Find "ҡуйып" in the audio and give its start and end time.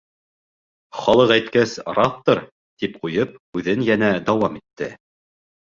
3.05-3.39